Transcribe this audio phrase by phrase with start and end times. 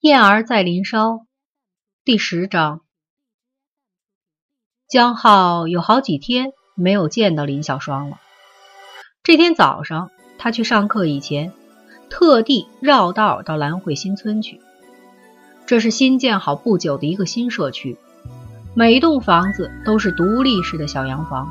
[0.00, 1.26] 燕儿在林梢，
[2.06, 2.80] 第十章。
[4.88, 8.16] 江浩有好几天没有见到林小双了。
[9.22, 11.52] 这天早上，他去上课以前，
[12.08, 14.62] 特地绕道到兰汇新村去。
[15.66, 17.98] 这是新建好不久的一个新社区，
[18.74, 21.46] 每栋房子都是独立式的小洋房。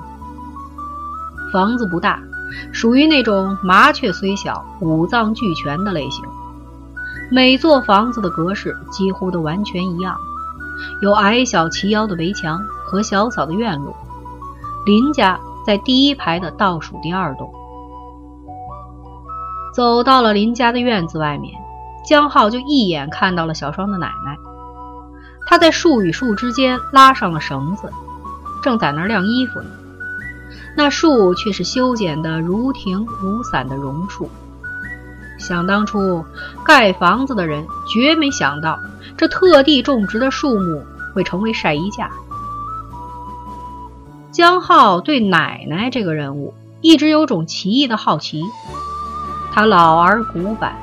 [1.53, 2.23] 房子不大，
[2.73, 6.25] 属于那种麻雀虽小，五脏俱全的类型。
[7.31, 10.15] 每座房子的格式几乎都完全一样，
[11.01, 13.95] 有矮小齐腰的围墙和小小的院落。
[14.85, 17.53] 林家在第一排的倒数第二栋。
[19.75, 21.53] 走到了林家的院子外面，
[22.03, 24.35] 江浩就一眼看到了小双的奶奶。
[25.45, 27.93] 她在树与树之间拉上了绳子，
[28.63, 29.69] 正在那儿晾衣服呢。
[30.75, 34.29] 那树却是修剪的如亭如伞的榕树。
[35.39, 36.23] 想当初，
[36.63, 38.79] 盖房子的人绝没想到，
[39.17, 40.83] 这特地种植的树木
[41.15, 42.11] 会成为晒衣架。
[44.31, 48.43] 江浩对奶奶这个人物一直有种奇异的好奇。
[49.51, 50.75] 他老而古板，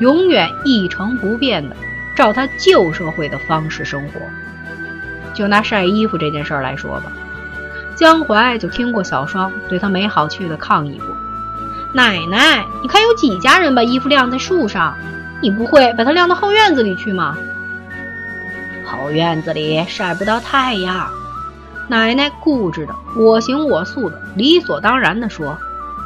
[0.00, 1.74] 永远一成不变的
[2.14, 4.20] 照他旧社会的方式生活。
[5.32, 7.12] 就拿晒衣服这件事儿来说吧，
[7.94, 11.16] 江淮就听过小双对他没好气的抗议过。
[11.92, 14.94] 奶奶，你看有几家人把衣服晾在树上，
[15.40, 17.36] 你不会把它晾到后院子里去吗？
[18.84, 21.08] 后院子里晒不到太阳。
[21.88, 25.56] 奶奶固执的，我行我素的，理所当然的说：“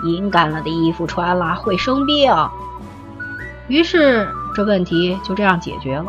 [0.04, 2.32] 阴干了的衣服穿了会生病。”
[3.66, 6.06] 于是这问题就这样解决了。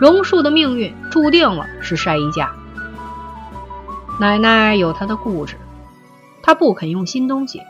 [0.00, 2.52] 榕树的命运注定了是晒衣架。
[4.20, 5.56] 奶奶有她的固执，
[6.42, 7.60] 她不肯用新东西。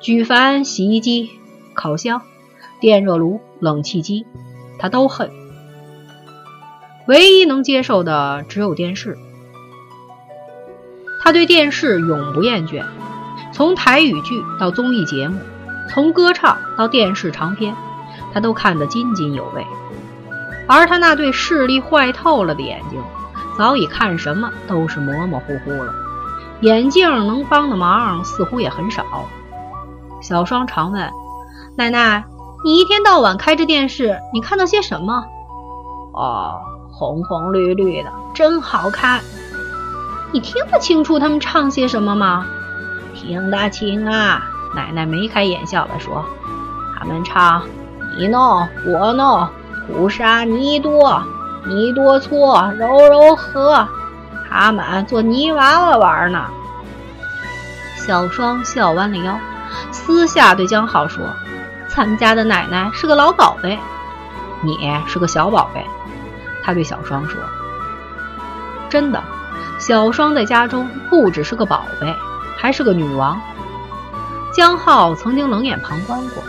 [0.00, 1.28] 举凡洗衣机、
[1.74, 2.22] 烤箱、
[2.80, 4.24] 电热炉、冷气机，
[4.78, 5.30] 他都恨。
[7.06, 9.18] 唯一能接受的只有电视。
[11.20, 12.82] 他对电视永不厌倦，
[13.52, 15.38] 从台语剧到综艺节目，
[15.90, 17.76] 从歌唱到电视长片，
[18.32, 19.66] 他都看得津津有味。
[20.66, 22.98] 而他那对视力坏透了的眼睛，
[23.58, 25.94] 早已看什么都是模模糊糊了。
[26.62, 29.04] 眼镜能帮的忙似乎也很少。
[30.20, 31.10] 小双常问
[31.76, 32.24] ：“奶奶，
[32.64, 35.24] 你一天到晚开着电视，你看到些什么
[36.12, 36.60] ？”“哦，
[36.92, 39.20] 红红绿绿的，真好看。
[40.32, 42.46] ”“你听得清楚他们唱些什么吗
[43.14, 44.42] ？”“听得清啊。”
[44.76, 46.24] 奶奶眉开眼笑地说
[46.96, 47.62] ：“他们唱
[48.18, 49.48] 你弄我弄，
[49.86, 51.22] 哭沙泥多，
[51.66, 53.88] 泥多搓揉揉和，
[54.48, 56.44] 他们做泥娃娃玩呢。”
[57.96, 59.38] 小双笑弯了腰。
[59.92, 61.24] 私下对江浩说
[61.88, 63.78] ：“咱们家的奶奶是个老宝贝，
[64.62, 64.76] 你
[65.06, 65.84] 是个小宝贝。”
[66.62, 67.40] 他对小双说
[68.90, 69.22] ：“真的，
[69.78, 72.14] 小双在家中不只是个宝贝，
[72.56, 73.40] 还是个女王。”
[74.52, 76.42] 江浩曾经冷眼旁观过，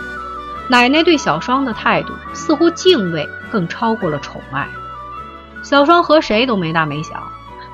[0.68, 4.68] 奶奶对小双的态度似乎敬畏更超过了宠爱。
[5.62, 7.22] 小双和谁都没大没小，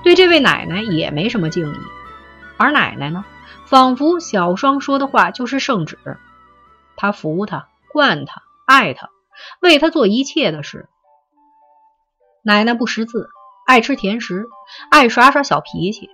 [0.04, 1.78] 对这位奶奶也没什么敬意，
[2.58, 3.24] 而奶奶呢？
[3.68, 5.98] 仿佛小双说的话就是圣旨，
[6.96, 9.10] 他服他、惯他、爱他，
[9.60, 10.88] 为他做一切的事。
[12.42, 13.28] 奶奶不识字，
[13.66, 14.46] 爱吃甜食，
[14.90, 16.08] 爱耍耍小脾气。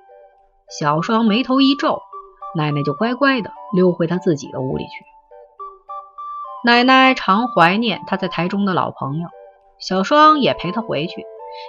[0.69, 2.03] 小双眉头一皱，
[2.57, 5.05] 奶奶就乖乖的溜回她自己的屋里去。
[6.65, 9.29] 奶奶常怀念她在台中的老朋友，
[9.79, 11.25] 小双也陪她回去，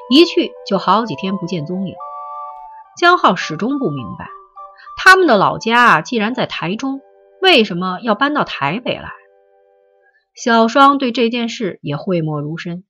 [0.09, 1.93] 一去就好几天不见踪影。
[2.97, 4.27] 江浩始终不明白。
[5.05, 6.99] 他们的老家既然在台中，
[7.39, 9.11] 为什么要搬到台北来？
[10.33, 12.83] 小双对这件事也讳莫如深。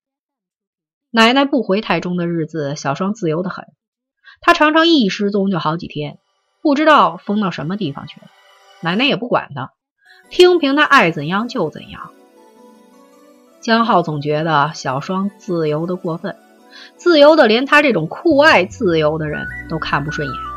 [1.11, 3.65] 奶奶不回台中的日子，小双自由的很。
[4.39, 6.17] 她常常一失踪就好几天，
[6.61, 8.27] 不知道疯到什么地方去了。
[8.79, 9.73] 奶奶也不管他，
[10.29, 12.11] 听凭他爱怎样就怎样。
[13.59, 16.37] 江浩总觉得小双自由的过分，
[16.95, 20.54] 自由的连他这种酷爱自由的人都看不顺眼。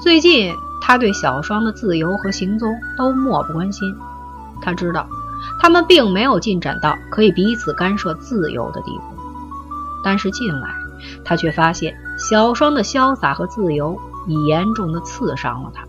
[0.00, 3.94] 最近，他对小双的自由和行踪都漠不关心。
[4.62, 5.06] 他知道，
[5.60, 9.02] 他们并没有进展到可以彼此干涉自由的地步。
[10.02, 10.70] 但是近来，
[11.22, 15.84] 他却发现小双的潇洒和自由已严重的刺伤了他。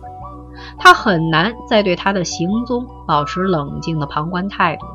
[0.78, 4.86] 他很难再对他的行踪保持冷静的旁观态度。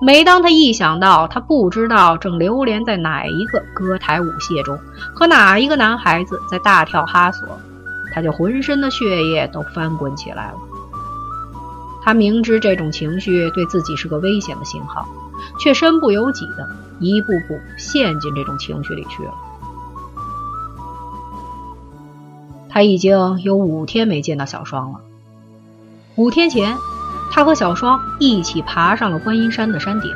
[0.00, 4.78] 每当他一想到他不知道正流连在哪一个歌台舞榭中，
[5.14, 7.48] 和哪一个男孩子在大跳哈索，
[8.14, 10.58] 他就浑身的血液都翻滚起来了。
[12.00, 15.08] 他明知这种情绪对自己是个危险的信号，
[15.58, 16.68] 却身不由己的
[17.00, 19.34] 一步步陷进这种情绪里去了。
[22.68, 25.00] 他已经有五天没见到小双了。
[26.16, 26.76] 五天前，
[27.32, 30.12] 他和小双一起爬上了观音山的山顶。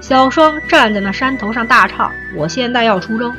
[0.00, 3.32] 小双站在那山头上大唱：“我现在要出征。”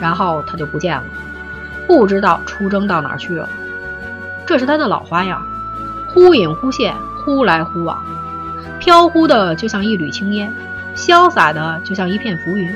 [0.00, 1.04] 然后他就不见了，
[1.86, 3.48] 不知道出征到哪儿去了。
[4.46, 5.42] 这是他的老花样。
[6.12, 6.94] 忽隐忽现，
[7.24, 8.00] 忽来忽往，
[8.78, 10.52] 飘忽的就像一缕青烟，
[10.94, 12.72] 潇洒的就像一片浮云，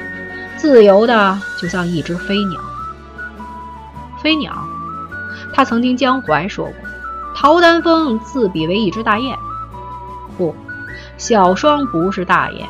[0.56, 2.60] 自由的就像一只飞鸟。
[4.20, 4.52] 飞鸟，
[5.52, 6.74] 他曾听江淮说过，
[7.36, 9.38] 陶丹峰自比为一只大雁。
[10.36, 10.52] 不，
[11.16, 12.66] 小双不是大雁，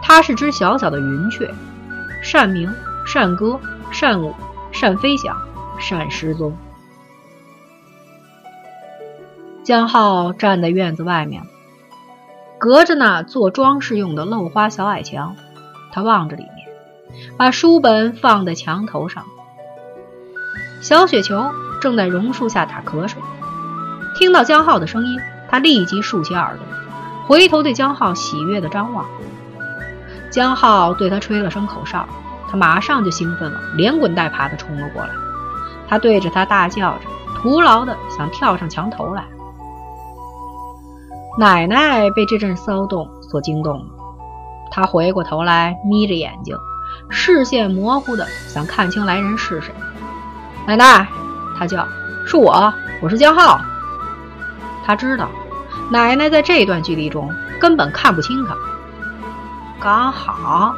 [0.00, 1.52] 它是只小小的云雀，
[2.22, 2.72] 善鸣，
[3.04, 3.58] 善歌，
[3.90, 4.32] 善舞，
[4.70, 5.36] 善飞翔，
[5.78, 6.56] 善失踪。
[9.64, 11.42] 江浩站在院子外面，
[12.58, 15.36] 隔着那做装饰用的漏花小矮墙，
[15.92, 16.68] 他望着里面，
[17.36, 19.24] 把书本放在墙头上。
[20.80, 23.20] 小雪球正在榕树下打瞌睡，
[24.16, 25.20] 听到江浩的声音，
[25.50, 26.64] 他立即竖起耳朵，
[27.26, 29.04] 回头对江浩喜悦地张望。
[30.30, 32.08] 江浩对他吹了声口哨，
[32.50, 35.10] 他马上就兴奋了，连滚带爬地冲了过来。
[35.88, 37.00] 他对着他大叫着，
[37.36, 39.24] 徒劳地想跳上墙头来。
[41.38, 43.86] 奶奶被这阵骚动所惊动了，
[44.70, 46.56] 她回过头来，眯着眼睛，
[47.08, 49.72] 视线模糊的想看清来人是谁。
[50.66, 51.06] 奶奶，
[51.56, 51.86] 她叫
[52.26, 53.60] ：“是我，我是江浩。”
[54.84, 55.28] 他知道，
[55.90, 58.56] 奶奶在这段距离中根本看不清他。
[59.78, 60.74] 刚好，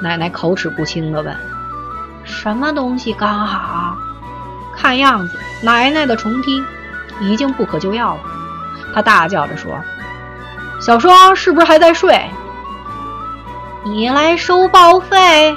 [0.00, 1.36] 奶奶口齿不清的问
[2.22, 3.96] ：“什么东西刚好？”
[4.76, 6.64] 看样子，奶奶的重听
[7.20, 8.20] 已经不可救药了。
[8.94, 9.80] 他大叫着说。
[10.78, 12.30] 小双是不是还在睡？
[13.84, 15.56] 你来收报废？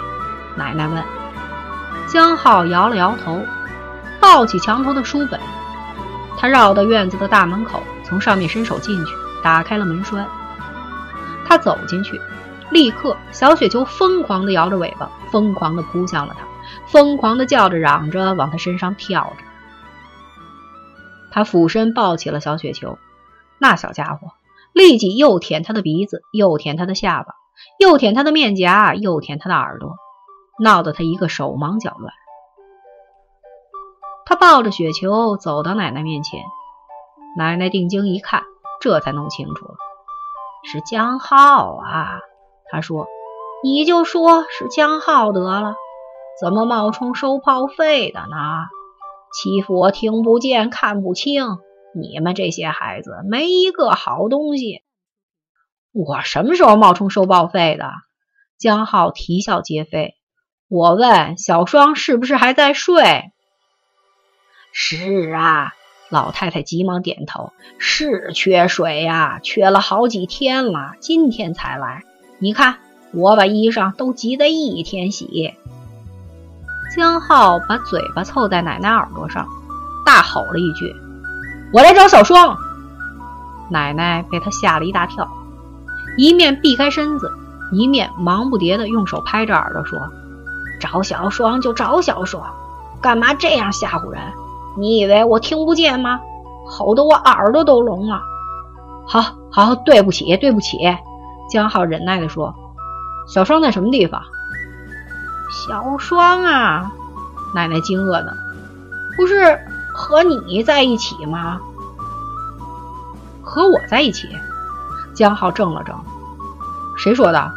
[0.55, 1.03] 奶奶问。
[2.07, 3.45] 江浩摇了摇头，
[4.19, 5.39] 抱起墙头的书本。
[6.37, 9.13] 他绕到院子的大门口，从上面伸手进去，
[9.43, 10.25] 打开了门栓。
[11.45, 12.19] 他走进去，
[12.69, 16.45] 立刻小雪球疯狂地摇着尾巴，疯狂地扑向了他，
[16.87, 19.43] 疯狂地叫着嚷着往他身上跳着。
[21.31, 22.97] 他俯身抱起了小雪球，
[23.59, 24.31] 那小家伙。
[24.71, 27.33] 立即又舔他的鼻子，又舔他的下巴，
[27.79, 29.97] 又舔他的面颊，又舔他的耳朵，
[30.59, 32.13] 闹得他一个手忙脚乱。
[34.25, 36.39] 他抱着雪球走到奶奶面前，
[37.35, 38.43] 奶奶定睛一看，
[38.79, 39.75] 这才弄清楚了，
[40.63, 42.19] 是江浩啊。
[42.71, 43.07] 他说
[43.63, 45.73] ：“你就说是江浩得了，
[46.41, 48.67] 怎么冒充收炮费的呢？
[49.33, 51.45] 欺负我听不见看不清。”
[51.99, 54.83] 你们这些孩子没一个好东西。
[55.91, 57.91] 我什么时候冒充收报废的？
[58.59, 60.13] 江浩啼笑皆非。
[60.67, 63.31] 我问小双是不是还在睡？
[64.71, 65.73] 是啊，
[66.09, 67.51] 老太太急忙点头。
[67.79, 72.03] 是缺水呀，缺了好几天了，今天才来。
[72.37, 72.77] 你看，
[73.13, 75.55] 我把衣裳都急得一天洗。
[76.95, 79.47] 江浩把嘴巴凑在奶奶耳朵上，
[80.05, 80.95] 大吼了一句。
[81.71, 82.57] 我来找小双，
[83.69, 85.27] 奶奶被他吓了一大跳，
[86.17, 87.31] 一面避开身子，
[87.71, 89.99] 一面忙不迭地用手拍着耳朵说
[90.81, 92.43] ：“找小双就找小双，
[93.01, 94.21] 干嘛这样吓唬人？
[94.75, 96.19] 你以为我听不见吗？
[96.65, 98.19] 吼得我耳朵都聋了。”
[99.05, 100.77] 好好，对不起，对不起。
[101.51, 102.53] 江浩忍耐地说
[103.29, 104.21] ：“小双在什么地方？”
[105.49, 106.91] 小双啊，
[107.53, 108.37] 奶奶惊愕的，
[109.17, 109.59] 不是。
[109.91, 111.59] 和你在一起吗？
[113.41, 114.29] 和我在一起？
[115.13, 115.93] 江浩怔了怔，
[116.95, 117.51] 谁说的？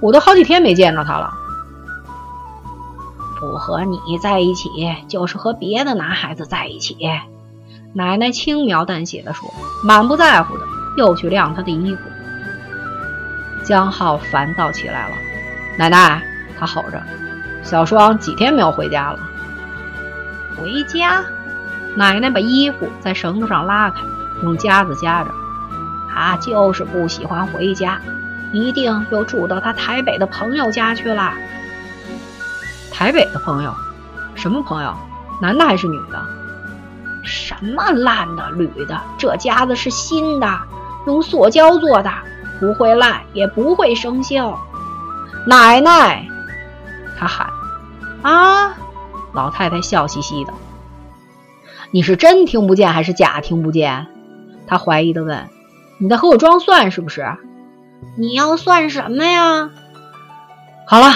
[0.00, 1.32] 我都好几天没见着他了。
[3.40, 4.68] 不和你在一起，
[5.08, 6.98] 就是和别的男孩子在一起。
[7.94, 9.48] 奶奶轻描淡写的说，
[9.82, 10.64] 满不在乎的
[10.98, 12.02] 又去晾他的衣服。
[13.64, 15.16] 江浩烦躁起来了。
[15.78, 16.22] 奶奶，
[16.58, 17.02] 他吼着，
[17.66, 19.18] 小双几天没有回家了。
[20.56, 21.24] 回家？
[21.96, 24.00] 奶奶把衣服在绳子上拉开，
[24.42, 25.30] 用夹子夹着。
[26.08, 28.00] 他就是不喜欢回家，
[28.52, 31.32] 一定又住到他台北的朋友家去了。
[32.92, 33.74] 台北的朋友？
[34.36, 34.94] 什么朋友？
[35.42, 36.24] 男的还是女的？
[37.24, 38.98] 什么烂的、铝的？
[39.18, 40.46] 这夹子是新的，
[41.06, 42.10] 用塑胶做的，
[42.60, 44.54] 不会烂，也不会生锈。
[45.46, 46.26] 奶奶，
[47.18, 47.46] 他喊
[48.30, 48.76] ：“啊！”
[49.32, 50.52] 老太太笑嘻嘻的。
[51.90, 54.06] 你是真听不见还是假听不见？
[54.66, 55.48] 她怀疑的问。
[55.98, 57.26] 你在和我装蒜是不是？
[58.18, 59.70] 你要算什么呀？
[60.86, 61.12] 好了，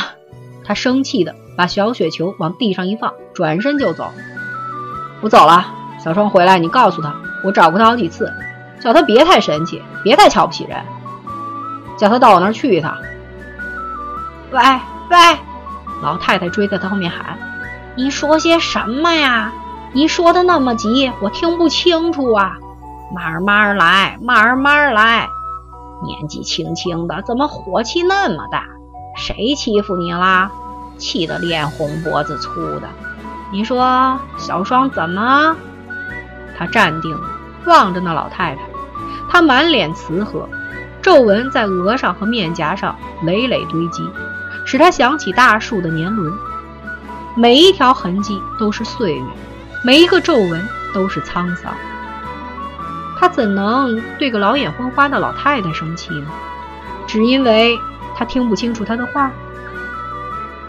[0.65, 4.11] 她生气的把小雪球往地上一放，转身就走。
[5.21, 5.67] 我走了，
[6.03, 7.15] 小双回来，你告诉他，
[7.45, 8.33] 我找过他好几次，
[8.81, 10.83] 叫他别太神气，别太瞧不起人，
[11.99, 12.97] 叫他到我那儿去一趟。
[14.53, 14.61] 喂
[15.11, 15.39] 喂，
[16.03, 17.39] 老太太追在他后面喊
[17.97, 19.53] ：“你说些什么呀？
[19.93, 22.57] 你说的那么急，我听不清楚啊！
[23.15, 25.29] 慢慢来，慢慢来。
[26.03, 28.65] 年纪轻轻的，怎么火气那么大？
[29.17, 30.51] 谁欺负你啦？
[30.97, 32.89] 气得脸红脖子粗的。
[33.53, 35.57] 你说小双怎么？”
[36.57, 37.19] 他站定，
[37.67, 38.63] 望着那老太太，
[39.29, 40.49] 他满脸慈和，
[41.03, 44.09] 皱纹在额上和面颊上累累堆积。
[44.71, 46.33] 使他想起大树的年轮，
[47.35, 49.25] 每一条痕迹都是岁月，
[49.85, 51.75] 每一个皱纹都是沧桑。
[53.19, 56.29] 他怎能对个老眼昏花的老太太生气呢？
[57.09, 57.77] 只因为
[58.17, 59.33] 他听不清楚她的话。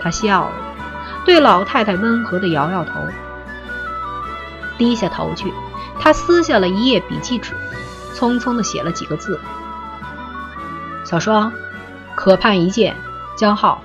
[0.02, 0.52] 他笑了，
[1.24, 2.94] 对老太太温和地摇摇头，
[4.80, 5.54] 低下头去。
[6.00, 7.54] 他撕下了一页笔记纸，
[8.16, 9.40] 匆匆地写了几个字
[11.06, 11.54] ：“小双，
[12.16, 12.96] 可盼一见。”
[13.38, 13.82] 江浩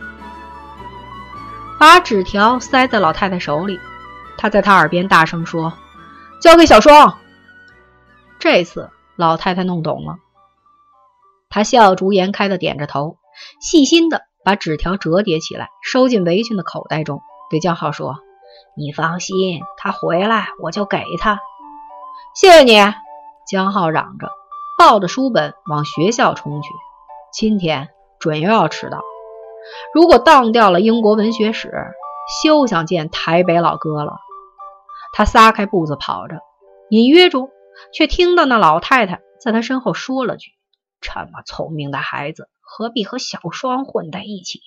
[1.78, 3.78] 把纸条塞在老太太手里，
[4.38, 5.74] 他在她耳边大声说
[6.40, 7.18] ：“交给小双。”
[8.40, 10.16] 这次老太太弄懂了，
[11.50, 13.18] 她笑逐颜开的点着头，
[13.60, 18.16] 细心的把纸条折叠起来，收进围裙的口袋中，对江浩说
[18.76, 21.40] ：“你放心，他回来我就给他。”
[22.34, 22.78] 谢谢你，
[23.46, 24.30] 江浩嚷着，
[24.78, 26.68] 抱着书本往学校冲去。
[27.32, 29.00] 今天准又要迟到。
[29.96, 31.72] 如果当掉了英国文学史，
[32.42, 34.18] 休想见台北老哥了。
[35.14, 36.40] 他撒开步子跑着，
[36.90, 37.48] 隐约中
[37.94, 40.50] 却听到那老太太在他身后说了句
[41.00, 44.60] ：“这么聪明的孩子，何必和小双混在一起？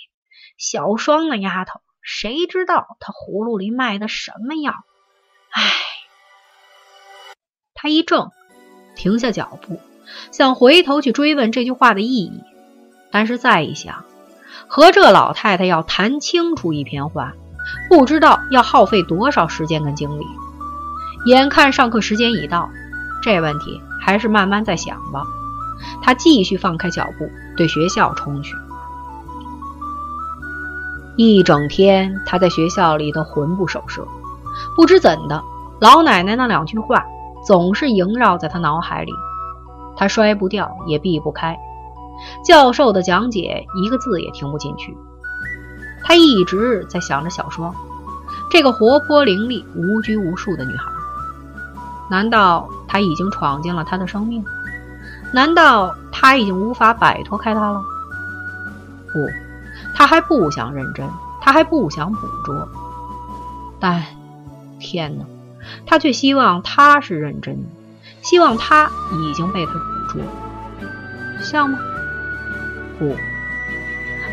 [0.57, 4.73] 小双那丫头，谁知道她葫芦里卖的什么药？”
[5.53, 5.61] 唉，
[7.75, 8.31] 他一怔，
[8.95, 9.79] 停下脚步，
[10.31, 12.43] 想回头去追问这句话的意义，
[13.11, 14.05] 但是再一想。
[14.67, 17.33] 和这老太太要谈清楚一篇话，
[17.89, 20.25] 不知道要耗费多少时间跟精力。
[21.25, 22.69] 眼看上课时间已到，
[23.21, 25.23] 这问题还是慢慢再想吧。
[26.01, 28.55] 他继续放开脚步，对学校冲去。
[31.15, 34.07] 一整天，他在学校里都魂不守舍，
[34.75, 35.43] 不知怎的，
[35.79, 37.05] 老奶奶那两句话
[37.45, 39.11] 总是萦绕在他脑海里，
[39.97, 41.57] 他摔不掉，也避不开。
[42.45, 44.95] 教授的讲解一个字也听不进去，
[46.03, 47.73] 他一直在想着小双，
[48.51, 50.91] 这个活泼伶俐、无拘无束的女孩。
[52.09, 54.43] 难道她已经闯进了他的生命？
[55.31, 57.83] 难道他已经无法摆脱开她了？
[59.13, 59.19] 不，
[59.95, 61.07] 他还不想认真，
[61.39, 62.67] 他还不想捕捉。
[63.79, 64.03] 但，
[64.79, 65.25] 天哪，
[65.85, 67.69] 他却希望他是认真的，
[68.23, 69.79] 希望他已经被他捕
[70.11, 70.21] 捉，
[71.43, 71.77] 像吗？
[72.99, 73.15] 不，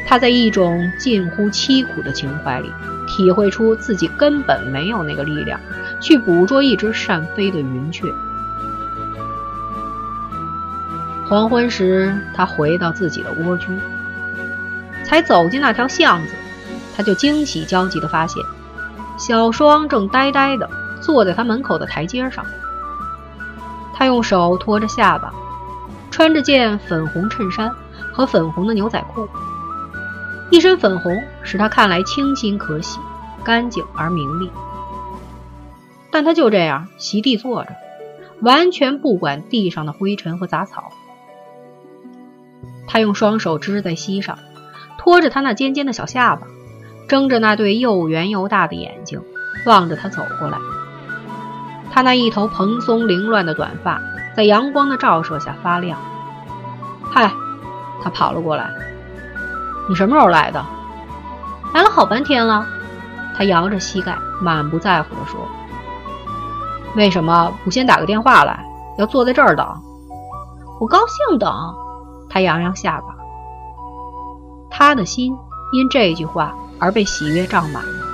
[0.06, 2.70] 他在一种近乎凄苦的情怀里，
[3.06, 5.58] 体会出自己根本没有那个力量
[6.00, 8.12] 去捕捉一只善飞的云雀。
[11.28, 13.66] 黄昏时，他回到自己的蜗居，
[15.04, 16.34] 才走进那条巷子，
[16.96, 18.44] 他就惊喜焦急地发现，
[19.18, 20.68] 小双正呆呆地
[21.00, 22.44] 坐在他门口的台阶上。
[23.92, 25.32] 他用手托着下巴，
[26.10, 27.72] 穿着件粉红衬衫。
[28.16, 29.28] 和粉红的牛仔裤，
[30.50, 32.98] 一身粉红使他看来清新可喜、
[33.44, 34.50] 干净而明丽。
[36.10, 37.72] 但他就这样席地坐着，
[38.40, 40.92] 完全不管地上的灰尘和杂草。
[42.86, 44.38] 他用双手支在膝上，
[44.96, 46.46] 托着他那尖尖的小下巴，
[47.08, 49.20] 睁着那对又圆又大的眼睛，
[49.66, 50.56] 望着他走过来。
[51.92, 54.00] 他那一头蓬松凌乱的短发
[54.34, 56.00] 在阳光的照射下发亮。
[57.04, 57.30] 嗨。
[58.06, 58.70] 他跑了过来，
[59.88, 60.64] 你什么时候来的？
[61.74, 62.64] 来了好半天了。
[63.36, 65.40] 他摇着膝盖，满不在乎地说
[66.94, 68.64] ：“为什么不先打个电话来？
[68.96, 69.66] 要坐在这儿等？
[70.78, 71.52] 我高兴等。”
[72.30, 73.06] 他扬扬下巴，
[74.70, 75.36] 他的心
[75.72, 78.06] 因这句话而被喜悦胀满了，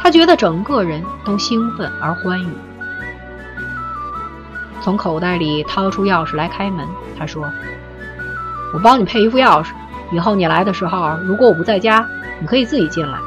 [0.00, 2.48] 他觉得整个人都兴奋而欢愉。
[4.80, 7.44] 从口袋里掏出钥匙来开门，他说。
[8.72, 9.68] 我帮你配一副钥匙，
[10.12, 12.06] 以后你来的时候，如果我不在家，
[12.40, 13.18] 你可以自己进来。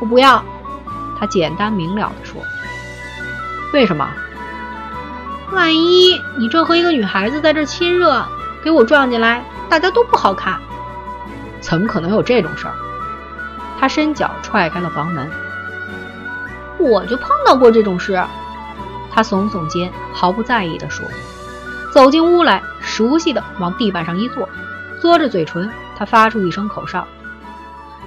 [0.00, 0.42] 我不要，
[1.18, 2.40] 他简单明了地说。
[3.72, 4.08] 为什么？
[5.52, 8.24] 万一你正和一个女孩子在这亲热，
[8.62, 10.58] 给我撞进来，大家都不好看。
[11.60, 12.74] 怎么可能有这种事儿？
[13.80, 15.30] 他伸脚踹开了房门。
[16.78, 18.22] 我就碰到过这种事。
[19.10, 21.04] 他耸耸肩，毫不在意地说
[21.92, 22.62] ：“走进屋来，
[22.98, 24.48] 熟悉的往地板上一坐，
[25.00, 27.06] 嘬着嘴唇，他发出一声口哨。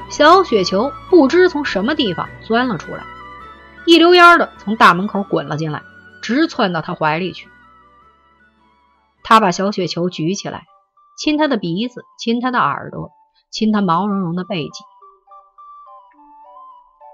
[0.10, 3.06] 小雪球不知从什么地方钻了出来，
[3.86, 5.82] 一溜烟的从大门口滚了进来，
[6.22, 7.48] 直窜到他怀里去。
[9.24, 10.66] 他把小雪球举起来，
[11.18, 13.12] 亲他的鼻子，亲他的耳朵，
[13.50, 14.84] 亲他毛茸茸的背脊。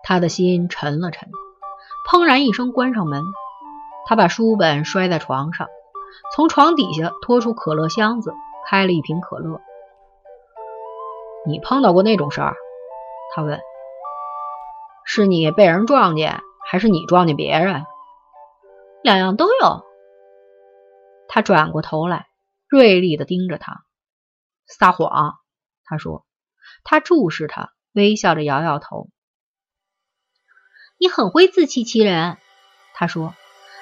[0.03, 1.29] 他的心沉了沉，
[2.09, 3.21] 砰然一声关上门。
[4.07, 5.67] 他把书本摔在床上，
[6.33, 8.33] 从床底下拖出可乐箱子，
[8.67, 9.61] 开了一瓶可乐。
[11.45, 12.55] 你碰到过那种事儿？
[13.33, 13.59] 他问。
[15.05, 17.85] 是你被人撞见，还是你撞见别人？
[19.01, 19.85] 两样都有。
[21.29, 22.27] 他转过头来，
[22.67, 23.85] 锐利的盯着他。
[24.67, 25.35] 撒谎，
[25.85, 26.25] 他说。
[26.83, 29.07] 他注视他，微笑着摇摇头。
[30.97, 32.37] 你很会自欺欺人，
[32.93, 33.33] 他说。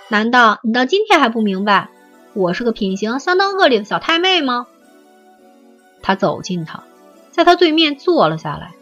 [0.07, 1.89] 难道你到今天还不明白，
[2.35, 4.67] 我是个品行相当恶劣的小太妹吗？
[6.01, 6.83] 他走近他，
[7.31, 8.73] 在他对面坐了下来。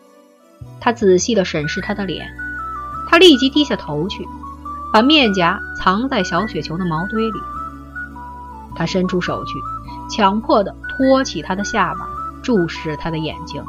[0.82, 2.28] 他仔细地审视他的脸，
[3.08, 4.28] 他立即低下头去，
[4.92, 7.40] 把面颊藏在小雪球的毛堆里。
[8.76, 9.52] 他伸出手去，
[10.10, 12.10] 强迫地托起他的下巴，
[12.42, 13.64] 注视他的眼睛。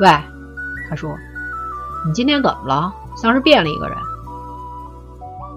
[0.00, 0.10] 喂，
[0.90, 1.16] 他说
[2.04, 2.92] ：“你今天怎么了？
[3.16, 3.96] 像是变了一个人。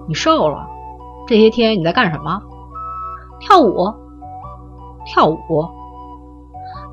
[0.08, 0.66] 你瘦了。”
[1.28, 2.42] 这些天你在干什么？
[3.42, 3.92] 跳舞，
[5.04, 5.68] 跳舞，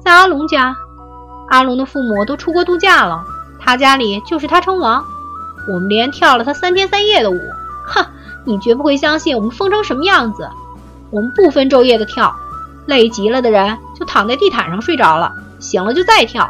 [0.03, 0.75] 在阿龙家。
[1.49, 3.23] 阿龙的父母都出国度假了，
[3.59, 5.03] 他家里就是他称王。
[5.67, 7.39] 我们连跳了他三天三夜的舞。
[7.85, 8.05] 哼，
[8.45, 10.49] 你绝不会相信我们疯成什么样子。
[11.11, 12.35] 我们不分昼夜的跳，
[12.85, 16.47] 累极了的人就躺在地毯上睡着了，醒了就再跳。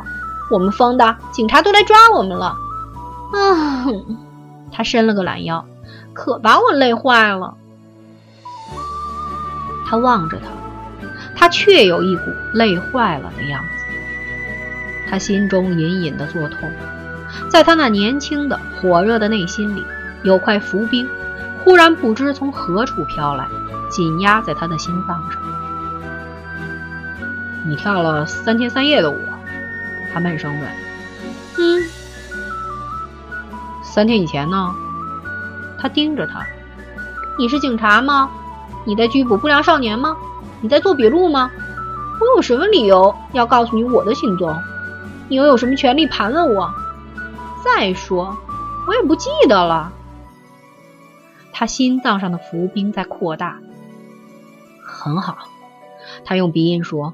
[0.52, 2.56] 我们疯的，警察都来抓我们了。
[3.34, 3.86] 啊，
[4.72, 5.64] 他伸了个懒腰，
[6.14, 7.54] 可把我累坏了。
[9.90, 10.46] 他望着他，
[11.36, 13.86] 他确有一股累坏了的样子。
[15.10, 16.72] 他心中隐隐的作痛，
[17.50, 19.84] 在他那年轻的火热的内心里，
[20.22, 21.10] 有块浮冰，
[21.64, 23.48] 忽然不知从何处飘来，
[23.90, 25.42] 紧压在他的心脏上。
[27.66, 29.18] 你跳了三天三夜的舞，
[30.14, 30.70] 他闷声问。
[31.58, 31.84] 嗯。
[33.84, 34.72] 三天以前呢？
[35.80, 36.46] 他盯着他。
[37.40, 38.30] 你是警察吗？
[38.90, 40.18] 你在拘捕不良少年吗？
[40.62, 41.52] 你在做笔录吗？
[42.20, 44.60] 我有什么理由要告诉你我的行踪？
[45.28, 46.74] 你又有什么权利盘问我？
[47.64, 48.36] 再说，
[48.88, 49.94] 我也不记得了。
[51.54, 53.60] 他心脏上的浮冰在扩大。
[54.84, 55.38] 很好，
[56.26, 57.14] 他用鼻音说：“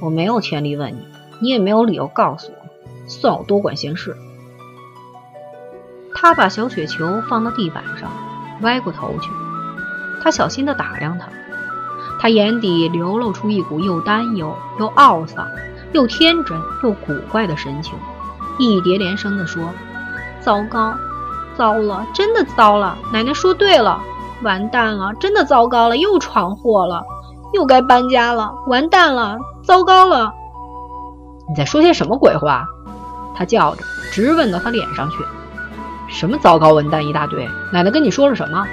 [0.00, 1.06] 我没有权利问你，
[1.40, 2.56] 你也没有理由告诉我，
[3.06, 4.16] 算我多管闲事。”
[6.16, 8.10] 他把小雪球放到地板上，
[8.62, 9.28] 歪过头去。
[10.22, 11.26] 他小心地打量他，
[12.20, 15.46] 他眼底流露出一股又担忧又懊丧、
[15.92, 17.94] 又天真又古怪的神情，
[18.58, 19.64] 一叠连声地说
[20.40, 20.94] ：“糟糕，
[21.56, 22.96] 糟了，真的糟了！
[23.12, 24.00] 奶奶说对了，
[24.42, 27.02] 完蛋了，真的糟糕了，又闯祸了，
[27.52, 30.32] 又该搬家了，完蛋了，糟糕了！”
[31.48, 32.66] 你在说些什么鬼话？
[33.34, 33.82] 他叫着，
[34.12, 35.16] 直问到他脸上去
[36.08, 37.48] ：“什么糟糕完蛋一大堆？
[37.72, 38.64] 奶奶跟你说了什么？”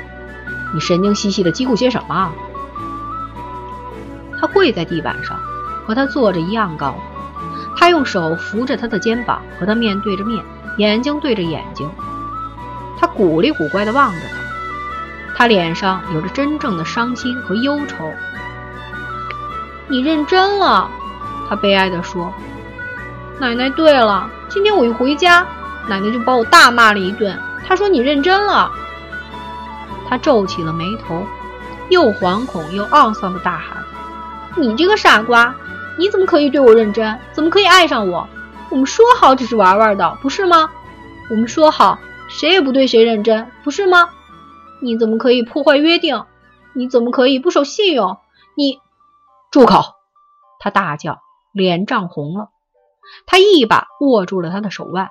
[0.74, 2.32] 你神经兮兮的嘀咕些什么？
[4.40, 5.38] 他跪在地板上，
[5.86, 6.96] 和他坐着一样高。
[7.76, 10.44] 他用手扶着他的肩膀，和他面对着面，
[10.78, 11.90] 眼睛对着眼睛。
[12.98, 18.12] 他古里古怪地望着他，他脸上有着真正的伤心和忧愁。
[19.88, 20.90] 你认真了，
[21.50, 22.32] 他悲哀地说。
[23.40, 25.46] 奶奶，对了，今天我一回家，
[25.88, 27.38] 奶奶就把我大骂了一顿。
[27.66, 28.70] 她说你认真了。
[30.10, 31.24] 他皱起了眉头，
[31.90, 33.84] 又惶恐又懊丧的大喊
[34.58, 35.54] ：“你这个傻瓜，
[36.00, 37.20] 你怎么可以对我认真？
[37.32, 38.28] 怎么可以爱上我？
[38.72, 40.72] 我们说好只是玩玩的，不是吗？
[41.30, 44.10] 我们说好谁也不对谁认真，不是吗？
[44.82, 46.26] 你怎么可以破坏约定？
[46.74, 48.18] 你怎么可以不守信用？
[48.56, 48.80] 你
[49.52, 49.94] 住口！”
[50.60, 51.20] 他大叫，
[51.54, 52.50] 脸涨红了。
[53.26, 55.10] 他一把握住了他的手腕，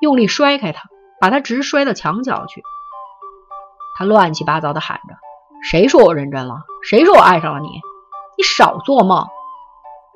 [0.00, 0.88] 用力摔开他，
[1.20, 2.62] 把他直摔到墙角去。
[4.00, 5.14] 他乱七八糟的喊着
[5.62, 6.64] ：“谁说我认真了？
[6.82, 7.68] 谁说我爱上了你？
[8.38, 9.28] 你少做梦！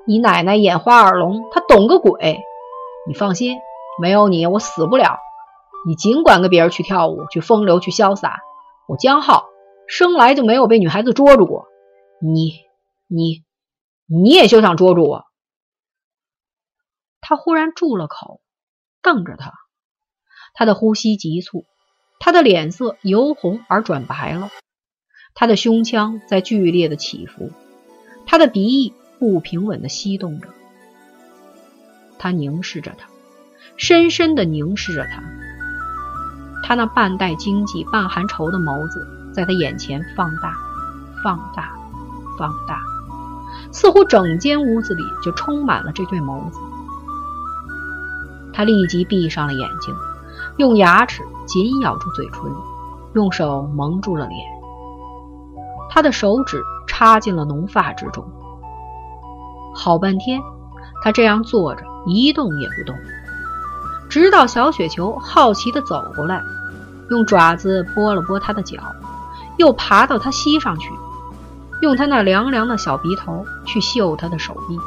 [0.07, 2.41] 你奶奶眼花耳聋，她懂个鬼！
[3.07, 3.59] 你放心，
[4.01, 5.19] 没有你我死不了。
[5.87, 8.41] 你尽管跟别人去跳舞，去风流，去潇洒。
[8.89, 9.45] 我江浩
[9.87, 11.67] 生来就没有被女孩子捉住过。
[12.23, 12.55] 你、
[13.07, 13.45] 你、
[14.07, 15.27] 你也休想捉住我！
[17.21, 18.41] 他忽然住了口，
[19.03, 19.53] 瞪着他。
[20.55, 21.67] 他的呼吸急促，
[22.25, 24.49] 他的脸色由红而转白了，
[25.35, 27.53] 他的胸腔在剧烈的起伏，
[28.25, 30.49] 他的鼻翼不平稳的吸动着。
[32.19, 33.09] 他凝视着他，
[33.77, 35.23] 深深的凝视着他。
[36.63, 40.57] 他那半带惊悸半含愁的眸子，在他眼前放大、
[41.23, 41.77] 放大、
[42.39, 42.81] 放大，
[43.71, 46.59] 似乎整间屋子里就充满了这对眸子。
[48.55, 49.95] 他立即闭上了眼睛，
[50.57, 52.43] 用牙齿紧咬住嘴唇，
[53.15, 54.39] 用手蒙住了脸。
[55.91, 58.25] 他的手指插进了浓发之中。
[59.75, 60.41] 好半天，
[61.03, 62.97] 他这样坐着，一动也不动。
[64.09, 66.41] 直到小雪球好奇地走过来，
[67.11, 68.79] 用爪子拨了拨他的脚，
[69.57, 70.91] 又爬到他膝上去，
[71.83, 74.79] 用他那凉凉的小鼻头去嗅他的手臂。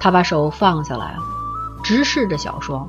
[0.00, 1.18] 他把手放下来了，
[1.82, 2.88] 直视着小双。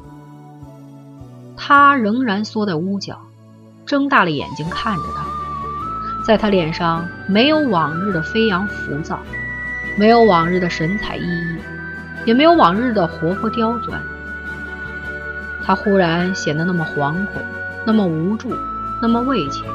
[1.56, 3.20] 他仍然缩在屋角，
[3.86, 5.26] 睁大了眼睛看着他。
[6.26, 9.20] 在他脸上没有往日的飞扬浮躁，
[9.98, 11.58] 没有往日的神采奕奕。
[12.26, 14.02] 也没有往日的活泼刁钻，
[15.66, 17.42] 他忽然显得那么惶恐，
[17.86, 18.56] 那么无助，
[19.02, 19.66] 那么畏怯。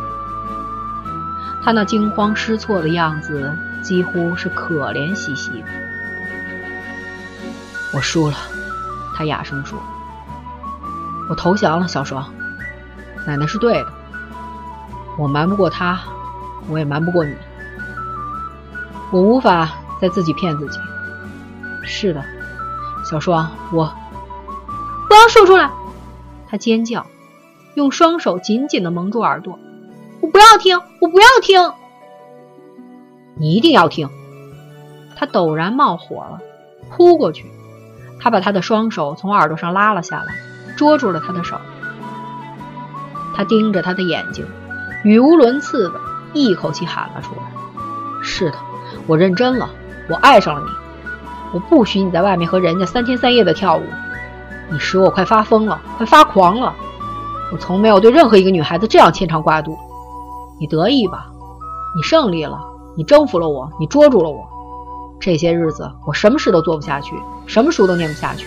[1.63, 5.67] 他那惊慌失措的样子，几乎是可怜兮兮的。
[7.93, 8.37] 我输了，
[9.19, 9.77] 他哑声说
[11.29, 12.25] ：“我投降了，小双。
[13.27, 13.89] 奶奶是对的，
[15.19, 15.99] 我瞒不过他，
[16.69, 17.35] 我也瞒不过你。
[19.11, 20.79] 我无法再自己骗自己。
[21.83, 22.25] 是的。”
[23.05, 23.93] 小双，我
[25.09, 25.69] 不要说出来！
[26.49, 27.05] 他尖叫，
[27.75, 29.59] 用双手紧紧的蒙住耳朵。
[30.21, 31.73] 我不要听，我不要听！
[33.35, 34.09] 你一定要听！
[35.17, 36.39] 他陡然冒火了，
[36.91, 37.51] 扑过去。
[38.29, 40.35] 他把他的双手从耳朵上拉了下来，
[40.77, 41.57] 捉住了他的手。
[43.35, 44.45] 他盯着他的眼睛，
[45.03, 45.99] 语无伦次的
[46.35, 47.41] 一口气喊了出来
[48.21, 48.59] ：“是的，
[49.07, 49.71] 我认真了，
[50.11, 50.69] 我爱上了你。”
[51.55, 53.83] 我不许你在外面和人家三天三夜的跳舞，
[54.71, 56.75] 你使我快发疯了，快发狂了。
[57.51, 59.75] 我从没有对任何一个女孩子这样牵肠挂肚。
[60.61, 61.29] 你得意吧？
[61.97, 62.61] 你胜利了，
[62.95, 64.47] 你征服了我，你捉住了我。
[65.21, 67.15] 这些日子我什么事都做不下去，
[67.47, 68.47] 什么书都念不下去，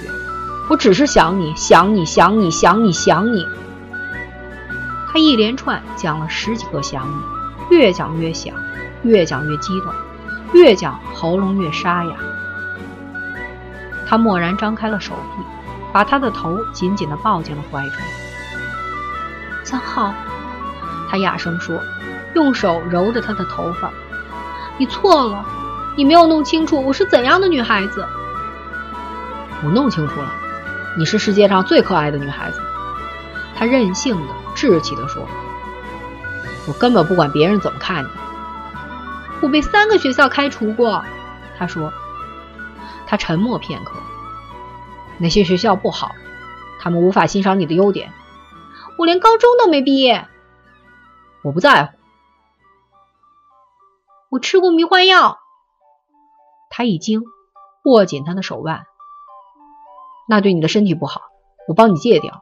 [0.69, 3.45] 我只是想你，想你，想你，想你，想你。
[5.11, 8.55] 他一连串讲了十几个想你，越讲越想，
[9.03, 9.93] 越讲越激动，
[10.53, 12.11] 越讲喉咙越沙哑。
[14.07, 15.43] 他蓦然张开了手臂，
[15.91, 17.97] 把他的头紧紧地抱进了怀中。
[19.65, 20.13] 三号，
[21.09, 21.77] 他哑声说，
[22.33, 23.89] 用手揉着他的头发
[24.79, 25.45] ：“你错了，
[25.95, 28.07] 你没有弄清楚我是怎样的女孩子。”
[29.63, 30.31] 我弄清楚了，
[30.97, 32.61] 你是世界上最可爱的女孩子。
[33.55, 35.27] 他任性的、稚气地说
[36.67, 38.07] ：“我根本不管别人怎么看你。”
[39.41, 41.03] 我被三个学校开除过，
[41.57, 41.91] 他说。
[43.05, 43.91] 他沉默片刻。
[45.17, 46.15] 那些学校不好，
[46.79, 48.13] 他们无法欣赏你的优点。
[48.97, 50.27] 我连高中都没毕业。
[51.43, 51.97] 我不在乎。
[54.29, 55.40] 我吃过迷幻药。
[56.71, 57.21] 他一惊，
[57.83, 58.85] 握紧他的手腕。
[60.27, 61.21] 那对你的身体不好，
[61.67, 62.41] 我帮你戒掉。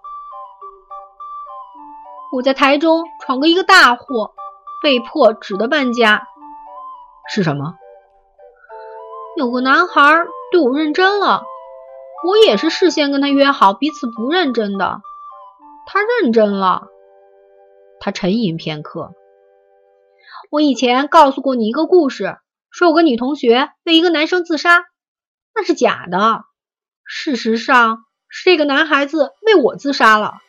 [2.32, 4.34] 我在台中闯过一个大祸，
[4.82, 6.28] 被迫只得搬家。
[7.28, 7.76] 是什么？
[9.36, 10.26] 有个男孩。
[10.52, 11.44] 对我认真了，
[12.28, 15.00] 我也是事先跟他约好彼此不认真的。
[15.86, 16.88] 他认真了，
[18.00, 19.12] 他沉吟片刻。
[20.50, 22.40] 我以前告诉过你一个故事，
[22.72, 24.86] 说有个女同学为一个男生自杀，
[25.56, 26.44] 那是假的。
[27.06, 30.40] 事实上是这个男孩子为我自杀了。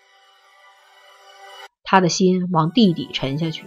[1.83, 3.65] 他的心往地底沉下去。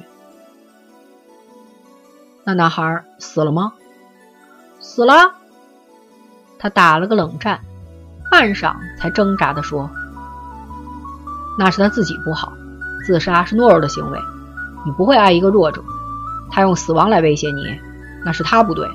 [2.45, 3.73] 那男孩死了吗？
[4.79, 5.33] 死了。
[6.59, 7.61] 他打了个冷战，
[8.31, 9.89] 半晌才挣扎地说
[11.59, 12.53] ：“那是他自己不好，
[13.05, 14.19] 自杀是懦弱的行为。
[14.85, 15.83] 你不会爱一个弱者，
[16.51, 17.79] 他用死亡来威胁你，
[18.25, 18.89] 那是他不对。”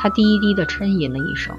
[0.00, 1.56] 他低低的呻吟了一声：“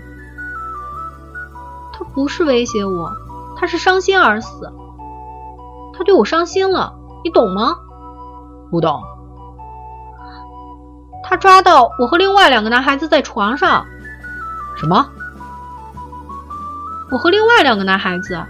[1.91, 3.11] 他不是威胁我，
[3.57, 4.71] 他是伤心而死。
[5.93, 7.75] 他对我伤心了，你懂吗？
[8.71, 9.01] 不懂。
[11.23, 13.85] 他抓到我和另外两个男孩子在床上。”
[14.77, 15.05] 什么？
[17.11, 18.41] 我和另外两个男孩子，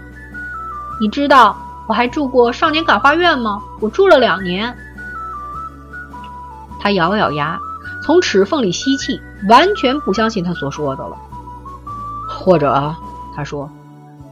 [1.00, 1.56] 你知道
[1.88, 3.60] 我还住过少年感化院吗？
[3.80, 4.76] 我住了两年。
[6.80, 7.58] 他咬咬牙，
[8.04, 11.16] 从齿缝里吸气，完全不相信他所说的了。
[12.28, 12.94] 或者，
[13.36, 13.70] 他说，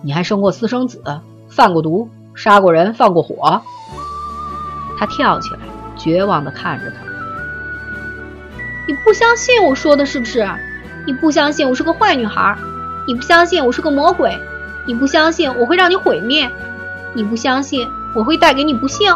[0.02, 3.61] 你还生过私生子，贩过毒，杀过人，放过火。
[4.98, 5.61] 他跳起来，
[5.96, 6.96] 绝望地看着他。
[8.87, 10.48] 你不相信我说的是不是？
[11.06, 12.56] 你不相信我是个坏女孩？
[13.06, 14.38] 你不相信我是个魔鬼？
[14.87, 16.50] 你不相信我会让你毁灭？
[17.14, 19.14] 你不相信我会带给你不幸？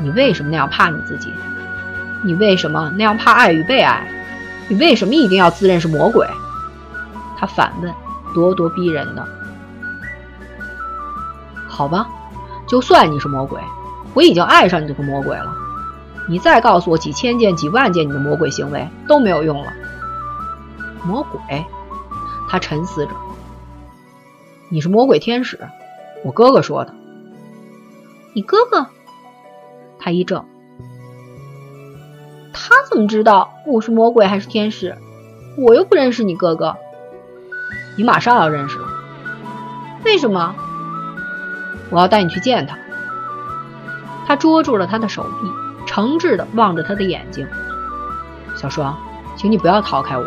[0.00, 1.32] 你为什么那样怕你自己？
[2.24, 4.06] 你为什么那样怕爱与被爱？
[4.68, 6.26] 你为什么一定要自认是魔鬼？
[7.38, 7.92] 他反问，
[8.34, 9.26] 咄咄逼人的。
[11.68, 12.06] 好吧，
[12.66, 13.58] 就算你是魔鬼，
[14.12, 15.56] 我已经爱上你这个魔鬼了。
[16.28, 19.72] 你再告诉我几千件、几万件你的魔鬼行为都没有用了。
[21.02, 21.64] 魔鬼，
[22.48, 23.12] 他沉思着。
[24.68, 25.58] 你是魔鬼天使，
[26.22, 26.94] 我哥哥说的。
[28.34, 28.86] 你哥哥？
[30.00, 30.44] 他一怔。
[32.52, 34.96] 他怎么知道我是魔鬼还是天使？
[35.58, 36.76] 我又不认识你哥哥。
[37.96, 38.88] 你马上要认识了。
[40.04, 40.54] 为什么？
[41.90, 42.78] 我要带你去见他。
[44.26, 47.46] 他捉住了他的手臂，诚挚的望着他的眼睛。
[48.56, 48.96] 小双，
[49.36, 50.24] 请你不要逃开我。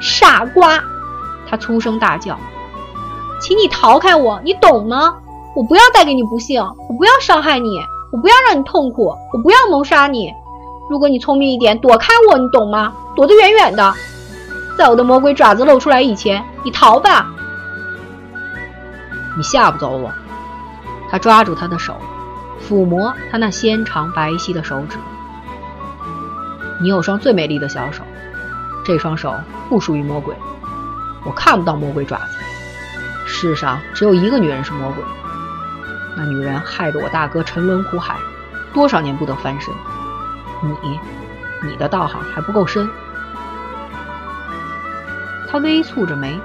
[0.00, 0.82] 傻瓜！
[1.48, 2.38] 他粗声大叫。
[3.40, 5.16] 请你逃开我，你懂吗？
[5.54, 7.80] 我不要带给你不幸，我不要伤害你，
[8.12, 10.30] 我不要让你痛苦，我不要谋杀你。
[10.90, 12.92] 如果你聪明一点，躲开我，你懂吗？
[13.16, 13.94] 躲得远远的，
[14.76, 17.26] 在我的魔鬼爪子露出来以前，你逃吧。
[19.34, 20.12] 你吓不走我。
[21.10, 21.96] 他抓住他的手，
[22.60, 24.98] 抚摸他那纤长白皙的手指。
[26.82, 28.02] 你有双最美丽的小手，
[28.84, 29.34] 这双手
[29.70, 30.34] 不属于魔鬼，
[31.24, 32.36] 我看不到魔鬼爪子。
[33.24, 35.02] 世上只有一个女人是魔鬼，
[36.16, 38.16] 那女人害得我大哥沉沦苦海，
[38.72, 39.72] 多少年不得翻身。
[40.62, 41.00] 你，
[41.62, 42.88] 你的道行还不够深。
[45.50, 46.38] 他微蹙着眉，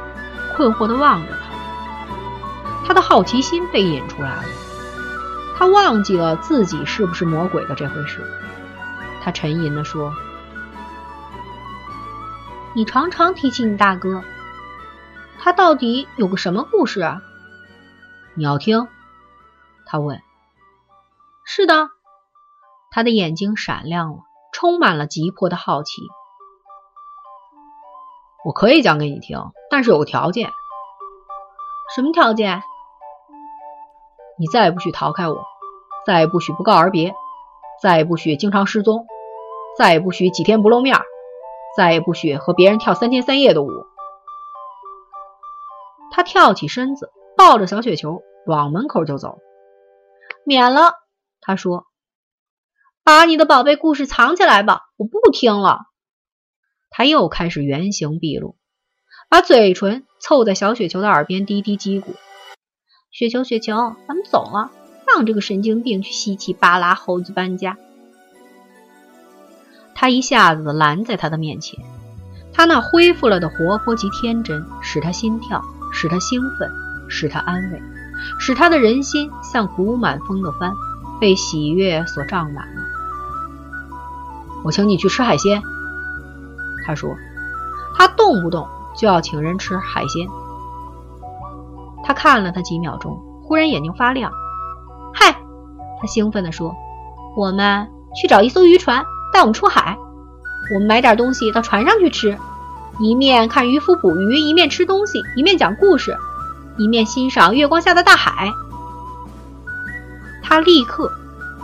[0.56, 2.88] 困惑地望着他。
[2.88, 4.44] 他的好奇心被引出来了，
[5.58, 8.22] 他忘记了自己是不是魔鬼的这回事。
[9.22, 10.14] 他沉吟地说
[12.74, 14.24] ：“你常常提起你大哥。”
[15.40, 17.22] 他到底有个什么故事啊？
[18.34, 18.88] 你要听？
[19.88, 20.22] 他问。
[21.44, 21.90] 是的，
[22.92, 24.20] 他的眼睛闪亮了，
[24.52, 26.02] 充满了急迫的好奇。
[28.46, 30.52] 我可以讲给你听，但是有个条件。
[31.96, 32.62] 什么条件？
[34.38, 35.44] 你再也不许逃开我，
[36.06, 37.16] 再也不许不告而别，
[37.82, 39.08] 再也不许经常失踪，
[39.78, 40.98] 再也不许几天不露面，
[41.76, 43.88] 再也不许和别人跳三天三夜的舞。
[46.12, 49.40] 他跳起身子，抱着小雪球往门口就走。
[50.48, 50.94] 免了，
[51.42, 51.88] 他说
[53.04, 55.88] ：“把你的宝贝故事藏起来吧，我不听了。”
[56.90, 58.58] 他又开始原形毕露，
[59.28, 62.16] 把嘴唇凑在小雪球的耳边低低击鼓
[63.12, 63.76] ：“雪球，雪球，
[64.08, 64.72] 咱们走了，
[65.06, 67.78] 让这个神经病去稀奇巴拉猴子搬家。”
[69.94, 71.84] 他一下子拦在他的面前，
[72.54, 75.62] 他那恢复了的活泼及天真，使他心跳。
[75.92, 76.72] 使他兴奋，
[77.10, 77.82] 使他安慰，
[78.40, 80.74] 使他的人心像鼓满风的帆，
[81.20, 82.82] 被喜悦所胀满了。
[84.64, 85.62] 我请你去吃海鲜，
[86.86, 87.16] 他说，
[87.96, 90.28] 他动不动就要请人吃海鲜。
[92.04, 94.32] 他看了他几秒钟，忽然眼睛发亮。
[95.14, 95.36] 嗨，
[96.02, 96.76] 他兴奋地说
[97.36, 99.04] ：“我们去找一艘渔船，
[99.34, 99.98] 带我们出海。
[100.74, 102.38] 我们买点东西到船上去吃。”
[103.00, 106.18] 一面看渔夫捕鱼，一面吃东西，一面讲故事，
[106.78, 108.50] 一面欣赏月光下的大海。
[110.44, 111.12] 他立刻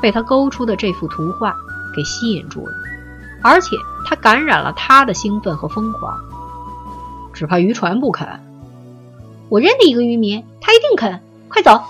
[0.02, 1.56] 被他勾出的这幅图画
[1.96, 2.74] 给吸引住了，
[3.42, 6.20] 而且他感染了他的兴奋和疯狂。
[7.34, 8.28] 只怕渔船不肯。
[9.50, 11.22] 我认得一个渔民，他一定肯。
[11.50, 11.84] 快走！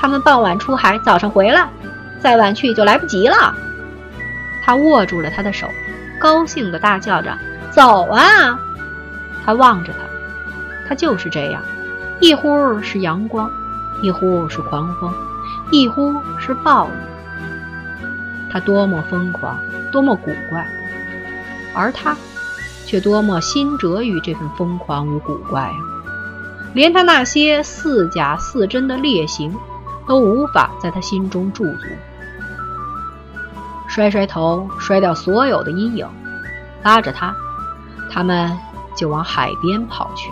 [0.00, 1.68] 他们傍晚出海，早上回来，
[2.20, 3.54] 再晚去就来不及了。
[4.64, 5.68] 他握住了他的手，
[6.20, 7.38] 高兴地大叫着
[7.70, 8.58] ：“走啊！”
[9.46, 9.98] 他望着他，
[10.88, 11.62] 他就是这样，
[12.20, 13.50] 一忽是阳光，
[14.02, 15.12] 一忽是狂风，
[15.70, 16.90] 一忽是暴雨。
[18.50, 19.58] 他多么疯狂，
[19.92, 20.66] 多么古怪，
[21.74, 22.16] 而他
[22.86, 25.76] 却多么心折于这份疯狂与古怪啊！
[26.74, 29.54] 连他那些似假似真的劣行，
[30.06, 31.86] 都无法在他心中驻足。
[33.88, 36.06] 摔摔头，摔掉所有的阴影，
[36.82, 37.34] 拉着他，
[38.10, 38.58] 他们。
[38.96, 40.28] 就往海边跑去。